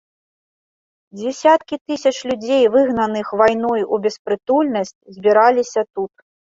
[1.19, 6.13] Дзесяткі тысяч людзей, выгнаных вайной у беспрытульнасць, збіраліся тут.